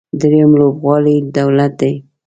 [0.19, 1.93] درېیم لوبغاړی دولت دی.